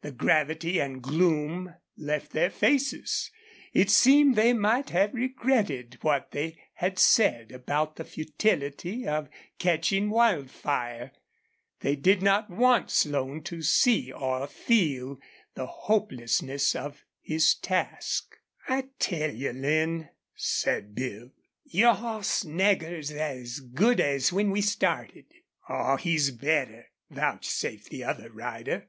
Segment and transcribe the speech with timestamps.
[0.00, 3.30] The gravity and gloom left their faces.
[3.72, 9.28] It seemed they might have regretted what they had said about the futility of
[9.60, 11.12] catching Wildfire.
[11.78, 15.20] They did not want Slone to see or feel
[15.54, 18.36] the hopelessness of his task.
[18.66, 21.30] "I tell you, Lin," said Bill,
[21.62, 25.26] "your hoss Nagger's as good as when we started."
[25.68, 28.88] "Aw, he's better," vouchsafed the other rider.